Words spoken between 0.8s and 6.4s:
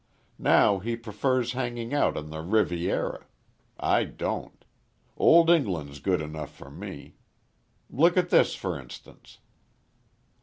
prefers hanging out on the Riviera. I don't. Old England's good